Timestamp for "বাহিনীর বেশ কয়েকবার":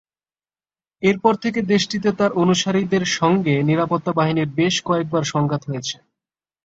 4.13-5.23